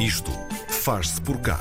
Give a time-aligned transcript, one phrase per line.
[0.00, 0.32] Isto
[0.66, 1.60] faz-se por cá.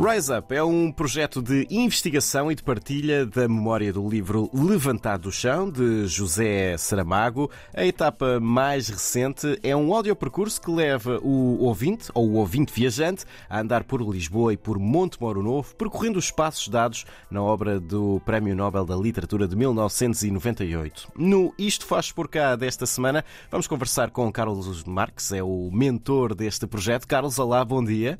[0.00, 5.22] Rise Up é um projeto de investigação e de partilha da memória do livro Levantado
[5.22, 7.50] do Chão, de José Saramago.
[7.74, 13.24] A etapa mais recente é um audiopercurso que leva o ouvinte, ou o ouvinte viajante,
[13.50, 17.80] a andar por Lisboa e por Monte Moro Novo, percorrendo os passos dados na obra
[17.80, 21.08] do Prémio Nobel da Literatura de 1998.
[21.16, 26.36] No Isto Faz Por Cá desta semana, vamos conversar com Carlos Marques, é o mentor
[26.36, 27.04] deste projeto.
[27.04, 28.16] Carlos, olá, bom dia.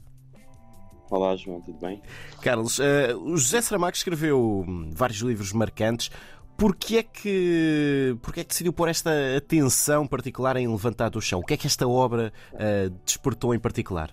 [1.10, 2.02] Olá, João, tudo bem?
[2.42, 6.10] Carlos, uh, o José Saramago escreveu vários livros marcantes.
[6.56, 11.38] Porquê é, que, porquê é que decidiu pôr esta atenção particular em Levantar do Chão?
[11.38, 14.10] O que é que esta obra uh, despertou em particular?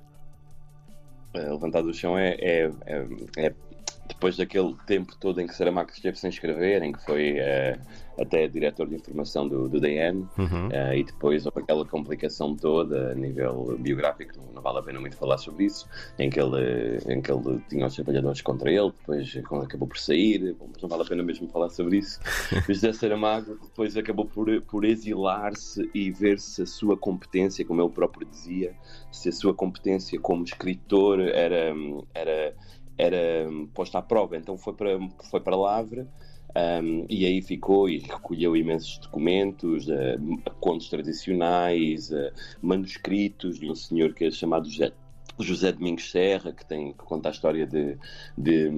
[1.35, 3.05] Uh, Levantar do Chão é, é, é,
[3.37, 3.53] é,
[4.07, 7.39] depois daquele tempo todo em que Saramago esteve sem escrever, em que foi
[8.19, 10.67] até diretor de informação do, do DN, uhum.
[10.67, 15.17] uh, e depois houve aquela complicação toda a nível biográfico, não vale a pena muito
[15.17, 15.87] falar sobre isso,
[16.17, 20.53] em que ele, em que ele tinha os trabalhadores contra ele, depois acabou por sair,
[20.53, 22.19] bom, mas não vale a pena mesmo falar sobre isso.
[22.67, 27.89] José Saramago depois acabou por, por exilar-se e ver se a sua competência, como ele
[27.89, 28.73] próprio dizia,
[29.11, 31.73] se a sua competência como escritor era,
[32.13, 32.55] era,
[32.97, 34.37] era posta à prova.
[34.37, 36.07] Então foi para, foi para Lavra
[36.55, 43.75] um, e aí ficou e recolheu imensos documentos, uh, contos tradicionais, uh, manuscritos de um
[43.75, 44.93] senhor que é chamado José,
[45.37, 47.97] José Domingos Serra, que, tem, que conta a história de,
[48.37, 48.71] de,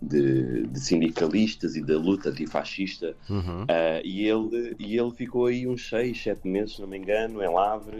[0.00, 3.16] de, de sindicalistas e da luta antifascista.
[3.28, 3.64] Uhum.
[3.64, 7.42] Uh, e, ele, e ele ficou aí uns 6, 7 meses, se não me engano,
[7.42, 7.96] em Lavre,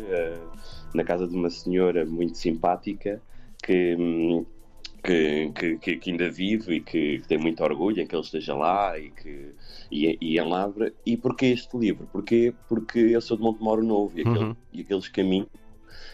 [0.94, 3.20] na casa de uma senhora muito simpática
[3.64, 3.96] que.
[3.98, 4.46] Um,
[5.08, 8.54] que, que, que, ainda vive e que, que, tem muito orgulho em que ele esteja
[8.54, 9.54] lá e que
[9.90, 10.92] e, e em Lavra.
[11.06, 12.06] E porquê este livro?
[12.12, 12.52] Porquê?
[12.68, 14.56] Porque eu sou de Montemoro Novo e, aquele, uhum.
[14.72, 15.48] e aqueles caminhos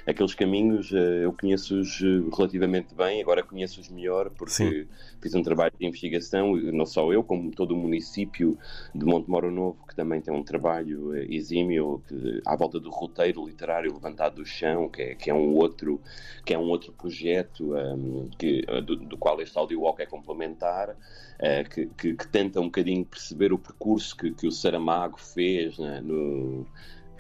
[0.06, 4.86] aqueles caminhos eh, eu conheço-os eh, relativamente bem, agora conheço-os melhor porque Sim.
[5.20, 8.59] fiz um trabalho de investigação, não só eu, como todo o município
[8.94, 13.47] de Montemoro Novo, que também tem um trabalho eh, exímio que, à volta do roteiro
[13.47, 16.00] literário levantado do chão, que é, que é um outro
[16.44, 20.91] que é um outro projeto um, que, do, do, qual este audio walk é complementar,
[20.91, 25.78] uh, que, que, que, tenta um bocadinho perceber o percurso que, que o Saramago fez
[25.78, 26.66] né, no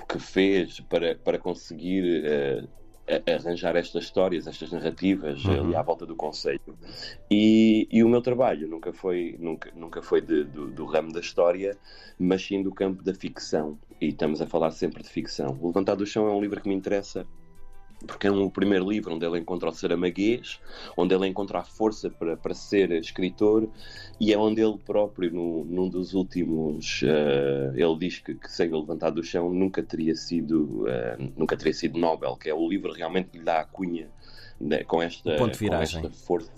[0.04, 2.68] que fez para, para conseguir uh,
[3.30, 5.52] arranjar estas histórias, estas narrativas uhum.
[5.52, 6.76] ali à volta do conceito.
[7.30, 11.20] E, e, o meu trabalho nunca foi, nunca, nunca foi de, do, do, ramo da
[11.20, 11.76] história,
[12.18, 13.78] mas sim do campo da ficção.
[14.00, 15.58] E estamos a falar sempre de ficção.
[15.60, 17.26] O Levantar do Chão é um livro que me interessa
[18.04, 20.60] porque é um primeiro livro onde ele encontra o saramaguês,
[20.96, 23.68] onde ele encontra a força para, para ser escritor
[24.20, 28.70] e é onde ele próprio, no, num dos últimos, uh, ele diz que, que sem
[28.70, 32.92] levantar do chão nunca teria sido uh, nunca teria sido Nobel, que é o livro
[32.92, 34.08] realmente que lhe dá a cunha
[34.60, 36.52] né, com, esta, com esta força,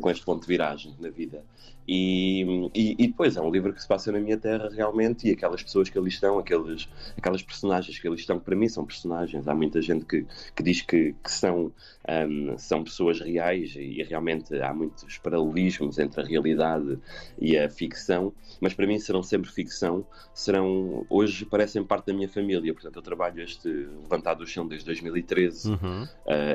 [0.00, 1.44] com este ponto de viragem na vida.
[1.86, 5.32] E, e, e, depois é um livro que se passa na minha terra realmente e
[5.32, 8.86] aquelas pessoas que ali estão, aqueles, aquelas personagens que ali estão, que para mim são
[8.86, 9.46] personagens.
[9.46, 11.72] Há muita gente que, que diz que, que são,
[12.08, 16.98] um, são pessoas reais e, e, realmente há muitos paralelismos entre a realidade
[17.38, 20.06] e a ficção, mas para mim serão sempre ficção.
[20.32, 24.86] Serão, hoje parecem parte da minha família, portanto eu trabalho este Levantado do Chão desde
[24.86, 26.04] 2013 uhum.
[26.04, 26.08] uh,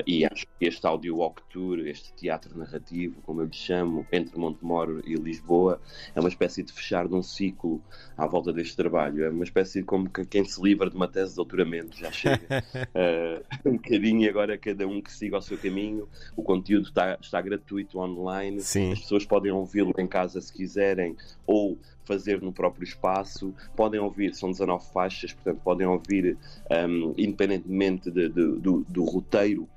[0.08, 4.38] e acho que este audio walk tour, este teatro narrativo, como eu lhe chamo, entre
[4.38, 5.82] Montemoro e Lisboa,
[6.16, 7.82] é uma espécie de fechar de um ciclo
[8.18, 9.24] à volta deste trabalho.
[9.24, 12.12] É uma espécie de como que quem se livra de uma tese de doutoramento já
[12.12, 12.64] chega.
[12.74, 16.08] uh, um bocadinho e agora cada um que siga o seu caminho.
[16.36, 18.62] O conteúdo está, está gratuito online.
[18.62, 18.92] Sim.
[18.92, 21.16] As pessoas podem ouvi-lo em casa se quiserem
[21.46, 21.78] ou
[22.10, 23.54] fazer no próprio espaço.
[23.76, 26.38] Podem ouvir, são 19 faixas, portanto, podem ouvir
[26.72, 29.70] um, independentemente de, de, do, do roteiro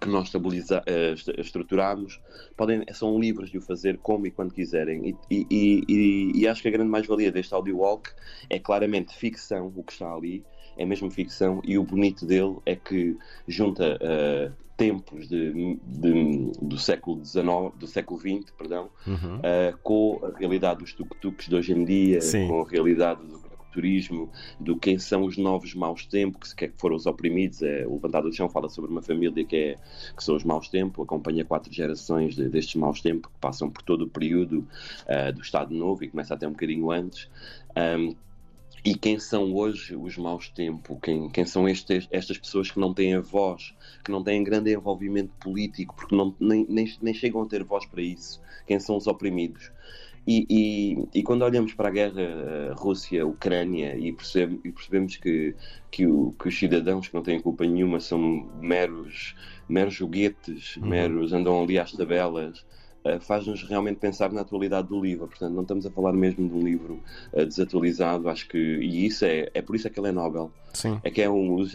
[0.00, 0.80] que nós uh,
[1.38, 2.20] estruturamos,
[2.56, 5.16] podem, são livres de o fazer como e quando quiserem.
[5.30, 8.10] E, e, e, e acho que a grande mais-valia deste audio walk
[8.48, 10.42] é claramente ficção, o que está ali,
[10.76, 13.16] é mesmo ficção, e o bonito dele é que
[13.46, 17.44] junta uh, tempos de, de, do século XIX,
[17.78, 19.36] do século XX, perdão, uhum.
[19.36, 22.48] uh, com a realidade dos tuk-tuks de hoje em dia, Sim.
[22.48, 26.96] com a realidade do turismo, do quem são os novos maus tempos, que, que foram
[26.96, 27.62] os oprimidos.
[27.62, 29.76] É, o Levantado do Chão fala sobre uma família que, é,
[30.16, 33.82] que são os maus tempos, acompanha quatro gerações de, destes maus tempos, que passam por
[33.82, 34.66] todo o período
[35.06, 37.28] uh, do Estado Novo e começa até um bocadinho antes.
[37.76, 38.14] Um,
[38.82, 40.96] e quem são hoje os maus tempos?
[41.02, 44.72] Quem, quem são estes, estas pessoas que não têm a voz, que não têm grande
[44.72, 48.40] envolvimento político, porque não, nem, nem, nem chegam a ter voz para isso?
[48.66, 49.70] Quem são os oprimidos?
[50.26, 55.54] E, e, e, quando olhamos para a guerra uh, Rússia-Ucrânia e, percebe, e, percebemos que,
[55.90, 59.34] que, o, que, os cidadãos que não têm culpa nenhuma são meros,
[59.68, 60.88] meros joguetes, uhum.
[60.88, 62.64] meros andam ali às tabelas,
[63.04, 65.26] uh, faz-nos realmente pensar na atualidade do livro.
[65.26, 67.02] Portanto, não estamos a falar mesmo de um livro
[67.32, 68.58] uh, desatualizado, acho que.
[68.58, 70.52] E isso é, é por isso é que ele é Nobel.
[70.72, 71.00] Sim.
[71.02, 71.56] É que é um.
[71.56, 71.66] O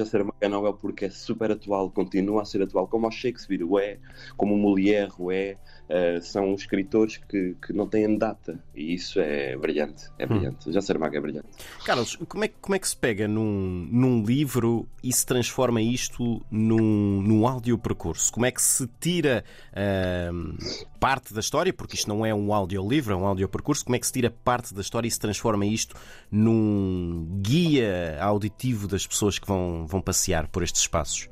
[0.42, 3.98] é Nobel porque é super atual, continua a ser atual, como o Shakespeare o é,
[4.38, 5.58] como o Molière o é.
[5.86, 10.30] Uh, são escritores que, que não têm data e isso é brilhante, é hum.
[10.30, 10.68] brilhante.
[10.68, 10.82] Hum.
[10.82, 11.48] Saramago é brilhante.
[11.86, 16.44] Carlos, como é, como é que se pega num, num livro e se transforma isto
[16.50, 18.34] num, num áudio percurso?
[18.34, 19.44] Como é que se tira
[19.74, 20.58] uh,
[21.00, 24.00] parte da história, porque isto não é um audiolivro, é um áudio percurso, como é
[24.00, 25.96] que se tira parte da história e se transforma isto
[26.32, 31.30] num guia auditivo das pessoas que vão, vão passear por estes espaços?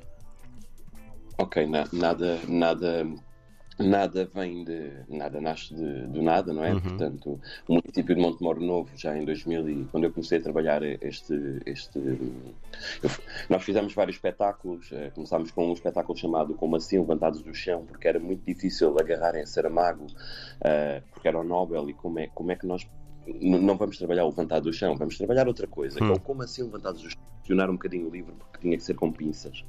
[1.37, 3.05] Ok, na, nada, nada
[3.79, 6.81] nada vem de nada nasce de, do nada não é uhum.
[6.81, 10.83] portanto o município de Montemor Novo já em 2000 e quando eu comecei a trabalhar
[10.83, 11.33] este
[11.65, 13.09] este eu,
[13.49, 17.85] nós fizemos vários espetáculos eh, começámos com um espetáculo chamado como assim levantados do chão
[17.85, 22.27] porque era muito difícil agarrar em Saramago uh, porque era o Nobel e como é
[22.27, 22.87] como é que nós
[23.27, 26.03] não vamos trabalhar o levantado do chão, vamos trabalhar outra coisa.
[26.03, 26.07] Hum.
[26.07, 27.21] Que é o como assim levantados do chão?
[27.37, 29.63] Questionar um bocadinho o livro, porque tinha que ser com pinças.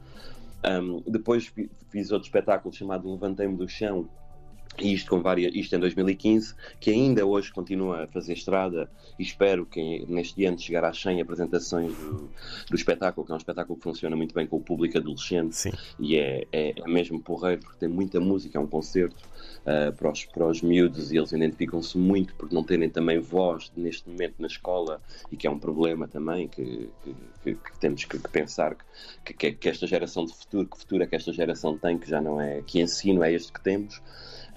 [0.64, 1.52] Um, depois
[1.90, 4.08] fiz outro espetáculo chamado Levantei-me do Chão,
[4.78, 9.64] isto, com várias, isto em 2015, que ainda hoje continua a fazer estrada e espero
[9.64, 12.30] que neste ano chegar às 100 apresentações do,
[12.68, 15.70] do espetáculo, que é um espetáculo que funciona muito bem com o público adolescente Sim.
[15.98, 19.22] e é, é, é, mesmo porreiro porque tem muita música, é um concerto
[19.62, 23.70] uh, para, os, para os miúdos e eles identificam-se muito por não terem também voz
[23.76, 25.00] neste momento na escola
[25.30, 28.76] e que é um problema também que, que, que, que temos que, pensar
[29.24, 32.20] que, que, esta geração de futuro, que futuro é que esta geração tem, que já
[32.20, 34.00] não é, que ensino é este que temos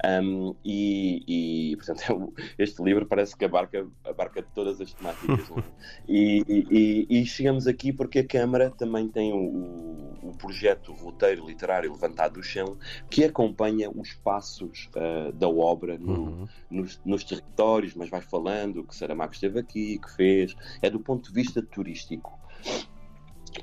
[0.05, 5.49] um, e, e, portanto, este livro parece que abarca, abarca todas as temáticas.
[5.49, 5.63] É?
[6.07, 11.91] e, e, e, chegamos aqui porque a Câmara também tem o, o projeto roteiro literário
[11.91, 12.77] Levantado do Chão,
[13.09, 16.47] que acompanha os passos uh, da obra no, uhum.
[16.69, 20.55] nos, nos, territórios, mas vai falando que Saramago esteve aqui, que fez.
[20.81, 22.37] É do ponto de vista turístico.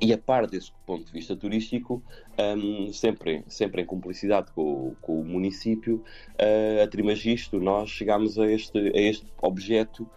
[0.01, 2.03] E a par desse ponto de vista turístico,
[2.39, 6.05] um, sempre, sempre em cumplicidade com, com o município,
[6.41, 10.09] uh, a Trimagisto, nós chegámos a este, a este objeto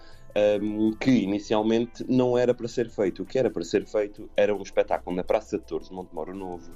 [0.61, 3.23] um, que inicialmente não era para ser feito.
[3.23, 6.35] O que era para ser feito era um espetáculo na Praça de Torres de Montemoro
[6.35, 6.71] Novo,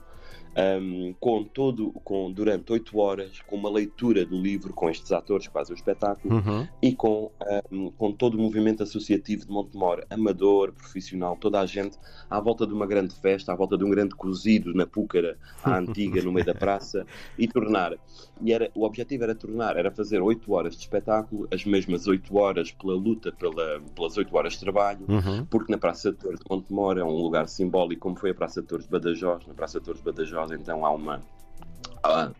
[0.55, 5.47] um, com todo, com, durante oito horas, com uma leitura do livro com estes atores
[5.47, 6.67] que fazem o espetáculo uhum.
[6.81, 7.31] e com,
[7.71, 11.97] um, com todo o movimento associativo de Montemor, amador, profissional, toda a gente
[12.29, 15.77] à volta de uma grande festa, à volta de um grande cozido na Púcara, à
[15.77, 17.05] antiga, no meio da praça,
[17.37, 17.97] e tornar.
[18.43, 22.35] E era, o objetivo era tornar, era fazer oito horas de espetáculo, as mesmas oito
[22.37, 25.45] horas pela luta pela, pelas oito horas de trabalho, uhum.
[25.45, 28.61] porque na Praça de Torres de Montemor é um lugar simbólico, como foi a Praça
[28.61, 31.21] de Torres de Badajoz, na Praça de Torres de Badajoz então há uma
[32.03, 32.31] há,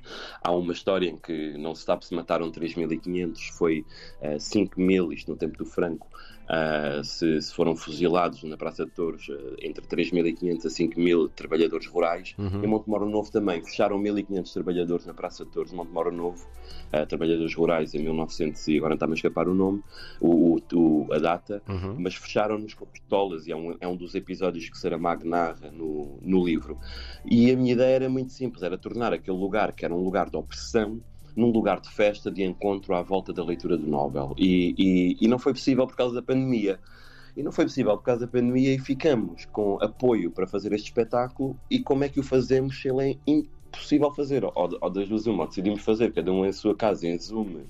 [0.42, 3.86] há uma história em que não se sabe se mataram 3.500, foi
[4.21, 6.07] uh, 5.000, isto no tempo do Franco,
[6.51, 11.88] uh, se, se, foram fuzilados na Praça de Touros uh, entre 3.500 a 5.000 trabalhadores
[11.88, 12.36] rurais.
[12.38, 12.63] Uhum.
[12.63, 16.45] Em Montemoro Novo também fecharam 1.500 trabalhadores na Praça de Touros, Montemoro Novo,
[16.94, 19.81] uh, trabalhadores rurais em 1900 e agora está-me a escapar o nome,
[20.19, 21.95] o, o, o a data, uhum.
[21.98, 26.19] mas fecharam-nos com pistolas e é um, é um dos episódios que Saramago narra no,
[26.21, 26.77] no livro.
[27.25, 30.30] E a minha ideia era muito simples, era tornar aquele lugar que era um lugar
[30.30, 31.01] de opressão
[31.35, 34.33] num lugar de festa, de encontro à volta da leitura do Nobel.
[34.38, 36.79] E, e, e não foi possível por causa da pandemia.
[37.35, 40.85] E não foi possível por causa da pandemia e ficamos com apoio para fazer este
[40.85, 41.55] espetáculo.
[41.69, 44.43] E como é que o fazemos se ele é impossível fazer?
[44.43, 47.61] Ou, ou das duas, uma, decidimos fazer cada um em sua casa, em Zoom,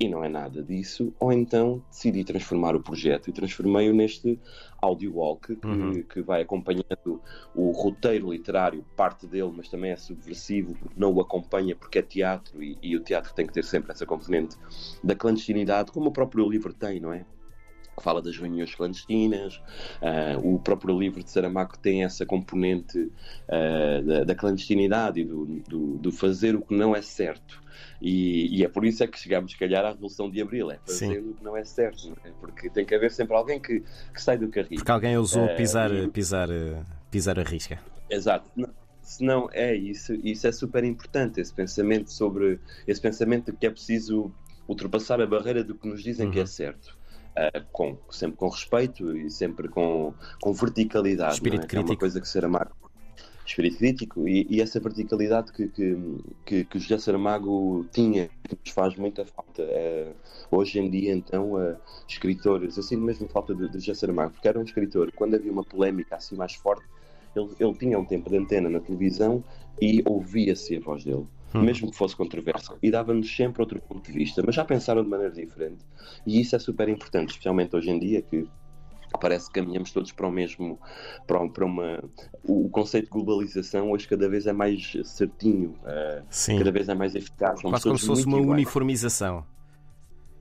[0.00, 4.40] e não é nada disso, ou então decidi transformar o projeto e transformei-o neste
[4.80, 6.02] audio walk que, uhum.
[6.02, 7.20] que vai acompanhando
[7.54, 12.62] o roteiro literário, parte dele, mas também é subversivo não o acompanha porque é teatro
[12.62, 14.56] e, e o teatro tem que ter sempre essa componente
[15.04, 17.26] da clandestinidade, como o próprio livro tem, não é?
[18.00, 19.56] Que fala das reuniões clandestinas.
[20.00, 25.44] Uh, o próprio livro de Saramago tem essa componente uh, da, da, clandestinidade e do,
[25.68, 27.60] do, do, fazer o que não é certo.
[28.00, 30.78] E, e, é por isso é que chegamos, se calhar, à Revolução de Abril, é
[30.86, 32.32] fazer o que não é certo, não é?
[32.40, 34.76] porque tem que haver sempre alguém que, que sai do carrinho.
[34.76, 36.48] Porque alguém ousou uh, pisar, pisar,
[37.10, 37.78] pisar a risca.
[38.08, 38.50] Exato.
[39.02, 43.70] Senão é isso, isso é super importante, esse pensamento sobre esse pensamento de que é
[43.70, 44.32] preciso
[44.68, 46.32] ultrapassar a barreira do que nos dizem uhum.
[46.32, 46.46] que é uhum.
[46.46, 46.99] certo.
[47.30, 51.34] Uh, com, sempre com respeito e sempre com, com verticalidade.
[51.34, 51.66] Espírito é?
[51.66, 51.90] crítico.
[51.90, 52.72] É uma coisa que Saramago
[53.50, 55.68] espírito crítico e, e essa verticalidade que,
[56.44, 59.62] que, que, José Saramago tinha, que nos faz muita falta.
[59.62, 60.14] Uh,
[60.50, 61.76] hoje em dia, então, uh,
[62.08, 65.52] escritores, eu sinto mesmo falta de, de José Saramago, porque era um escritor, quando havia
[65.52, 66.84] uma polémica assim mais forte,
[67.34, 69.42] ele, ele tinha um tempo de antena na televisão
[69.80, 71.26] e ouvia-se a voz dele.
[71.54, 71.62] Hum.
[71.62, 75.08] Mesmo que fosse controverso, e dava-nos sempre outro ponto de vista, mas já pensaram de
[75.08, 75.84] maneira diferente,
[76.24, 78.46] e isso é super importante, especialmente hoje em dia, que
[79.18, 80.78] parece que caminhamos todos para o mesmo,
[81.26, 82.02] para, para uma.
[82.44, 87.14] O conceito de globalização hoje cada vez é mais certinho, uh, cada vez é mais
[87.14, 87.60] eficaz.
[87.60, 88.52] Quase como se fosse uma iguais.
[88.52, 89.44] uniformização.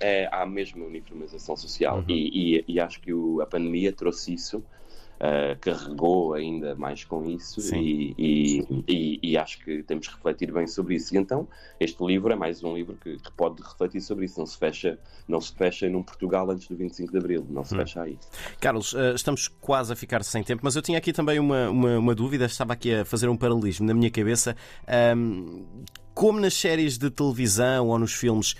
[0.01, 2.06] É, há mesmo uniformização social uhum.
[2.08, 4.63] e, e, e, acho que o, a pandemia trouxe isso
[5.20, 10.52] uh, carregou ainda mais com isso e, e, e, e, acho que temos que refletir
[10.52, 11.14] bem sobre isso.
[11.14, 11.48] E então,
[11.80, 14.40] este livro é mais um livro que, que, pode refletir sobre isso.
[14.40, 17.76] Não se fecha, não se fecha num Portugal antes do 25 de Abril, não se
[17.76, 17.80] hum.
[17.80, 18.18] fecha aí.
[18.60, 21.98] Carlos, uh, estamos quase a ficar sem tempo, mas eu tinha aqui também uma, uma,
[21.98, 24.56] uma dúvida, estava aqui a fazer um paralelismo na minha cabeça.
[25.16, 25.66] Um,
[26.14, 28.56] como nas séries de televisão ou nos filmes,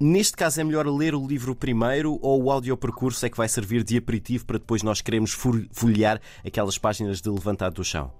[0.00, 3.82] Neste caso, é melhor ler o livro primeiro ou o audiopercurso é que vai servir
[3.82, 8.12] de aperitivo para depois nós queremos folhear aquelas páginas de levantado do chão?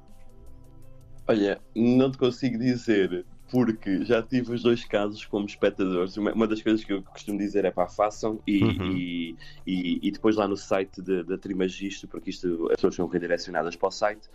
[1.28, 6.16] Olha, não te consigo dizer, porque já tive os dois casos como espectadores.
[6.16, 8.96] Uma, das coisas que eu costumo dizer é pá, façam e, uhum.
[8.96, 13.76] e, e, e, depois lá no site da Trimagisto, porque isto as pessoas são redirecionadas
[13.76, 14.28] para o site,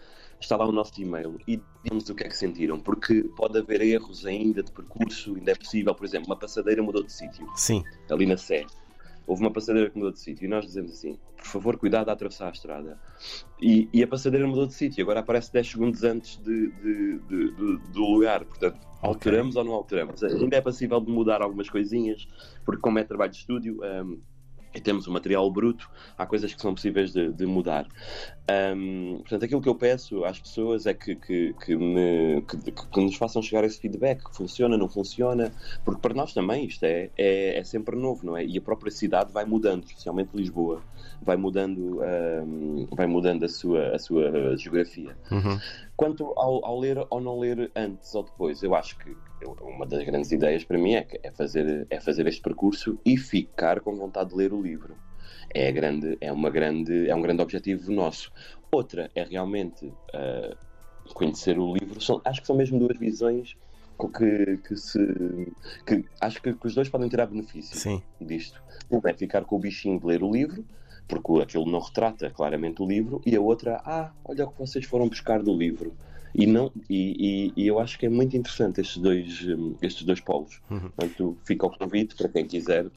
[0.43, 3.81] está lá o nosso e-mail e digamos o que é que sentiram, porque pode haver
[3.81, 7.47] erros ainda de percurso, ainda é possível, por exemplo, uma passadeira mudou de sítio.
[7.55, 7.83] Sim.
[8.09, 8.65] Ali na Sé.
[9.25, 12.13] Houve uma passadeira que mudou de sítio e nós dizemos assim: por favor, cuidado a
[12.13, 12.99] atravessar a estrada.
[13.61, 17.77] E, e a passadeira mudou de sítio, agora aparece 10 segundos antes de, de, de,
[17.91, 18.43] do lugar.
[18.43, 19.61] Portanto, alteramos okay.
[19.61, 20.23] ou não alteramos?
[20.23, 22.27] Ainda é possível de mudar algumas coisinhas,
[22.65, 23.79] porque, como é trabalho de estúdio.
[23.81, 24.19] Um,
[24.73, 27.87] e temos o material bruto, há coisas que são possíveis de, de mudar.
[28.75, 33.15] Um, portanto, aquilo que eu peço às pessoas é que, que, que, me, que, nos
[33.15, 35.51] façam chegar esse feedback, que funciona, não funciona,
[35.85, 38.43] porque para nós também isto é, é, é sempre novo, não é?
[38.45, 40.81] E a própria cidade vai mudando, especialmente Lisboa,
[41.21, 45.15] vai mudando, um, vai mudando a sua, a sua geografia.
[45.31, 45.59] Uhum.
[45.95, 49.15] Quanto ao, ao, ler ou não ler antes ou depois, eu acho que
[49.45, 53.79] uma das grandes ideias para mim é, é, fazer, é fazer este percurso e ficar
[53.79, 54.95] com vontade de ler o livro
[55.53, 58.31] é, grande, é, uma grande, é um grande objetivo nosso.
[58.71, 60.57] Outra é realmente uh,
[61.13, 62.01] conhecer o livro.
[62.01, 63.55] São, acho que são mesmo duas visões
[64.17, 64.99] que, que se.
[65.85, 68.01] Que, acho que, que, os dois podem tirar benefício Sim.
[68.19, 68.61] disto.
[68.89, 70.65] Um é ficar com o bichinho de ler o livro,
[71.07, 74.85] porque aquilo não retrata claramente o livro, e a outra, ah, olha o que vocês
[74.85, 75.95] foram buscar do livro.
[76.35, 79.45] E, não, e, e, e eu acho que é muito interessante estes dois,
[79.81, 80.59] estes dois polos.
[80.69, 80.79] Uhum.
[80.79, 82.87] Portanto, fica o convite para quem quiser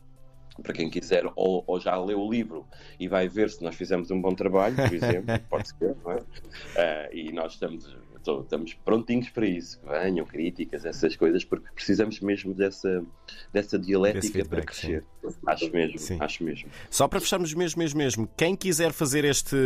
[0.63, 2.67] para quem quiser, ou, ou, já leu o livro
[2.99, 6.17] e vai ver se nós fizemos um bom trabalho, por exemplo, pode ser, não é?
[6.17, 7.97] Uh, e nós estamos,
[8.43, 13.05] estamos prontinhos para isso, que venham críticas, essas coisas, porque precisamos mesmo dessa,
[13.53, 15.05] dessa dialética feedback, para crescer.
[15.23, 15.37] Sim.
[15.47, 16.17] Acho mesmo, sim.
[16.21, 16.69] acho mesmo.
[16.91, 19.57] Só para fecharmos mesmo, mesmo, mesmo, quem quiser fazer este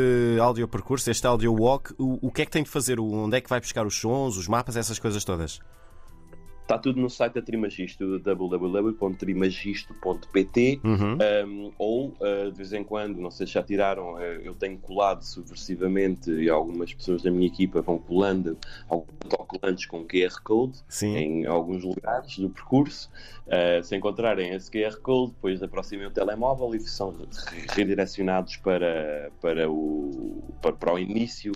[0.40, 2.98] audio percurso, este audio walk, o, o que é que tem de fazer?
[2.98, 5.60] Onde é que vai buscar os sons, os mapas, essas coisas todas?
[6.70, 11.18] Está tudo no site da Trimagisto, www.trimagisto.pt uhum.
[11.44, 14.78] um, ou uh, de vez em quando, não sei se já tiraram, uh, eu tenho
[14.78, 18.56] colado subversivamente e algumas pessoas da minha equipa vão colando
[18.88, 21.16] alguns autocolantes com QR Code Sim.
[21.16, 23.10] em alguns lugares do percurso.
[23.48, 27.12] Uh, se encontrarem esse QR Code, depois aproximem o telemóvel e são
[27.70, 31.50] redirecionados para, para, o, para, para o início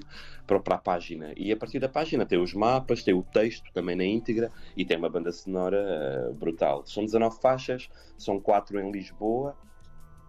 [0.47, 1.33] para, para a página.
[1.37, 4.85] E a partir da página tem os mapas, tem o texto também na íntegra e
[4.85, 6.85] tem uma banda sonora uh, brutal.
[6.87, 9.57] São 19 faixas, são 4 em Lisboa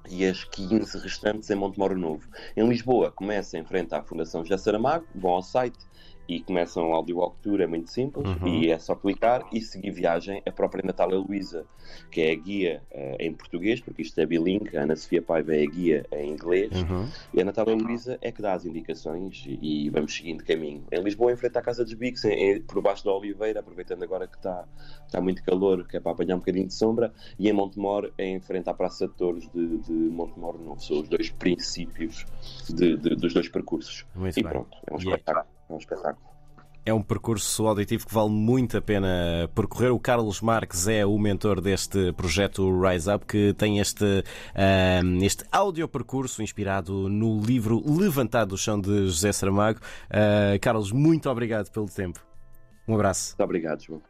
[0.09, 2.29] e as 15 restantes em Montemoro Novo.
[2.55, 5.79] Em Lisboa, começa em frente à Fundação José Saramago, vão ao site
[6.27, 8.47] e começam a audio walk tour, é muito simples, uhum.
[8.47, 10.41] e é só clicar e seguir viagem.
[10.45, 11.65] A própria Natália Luísa,
[12.11, 15.55] que é a guia uh, em português, porque isto é bilingue, a Ana Sofia Paiva
[15.55, 17.07] é a guia em inglês, uhum.
[17.33, 20.83] e a Natália Luísa é que dá as indicações e, e vamos seguindo caminho.
[20.91, 22.21] Em Lisboa, em frente à Casa dos Bicos,
[22.67, 24.65] por baixo da Oliveira, aproveitando agora que está,
[25.05, 28.39] está muito calor, que é para apanhar um bocadinho de sombra, e em Montemor, em
[28.39, 30.81] frente à Praça de Touros de, de Montemor Novo.
[30.81, 32.25] São os dois princípios
[32.69, 34.05] de, de, dos dois percursos.
[34.15, 34.51] Muito e bem.
[34.51, 35.54] pronto, é um espetáculo.
[35.69, 36.35] É um espetáculo.
[36.87, 39.91] É um percurso auditivo que vale muito a pena percorrer.
[39.91, 44.23] O Carlos Marques é o mentor deste projeto Rise Up, que tem este,
[45.03, 49.79] um, este áudio percurso inspirado no livro Levantado do Chão de José Saramago.
[50.11, 52.19] Uh, Carlos, muito obrigado pelo tempo.
[52.87, 53.29] Um abraço.
[53.31, 54.01] Muito obrigado, João.